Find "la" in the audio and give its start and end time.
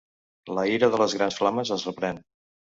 0.59-0.63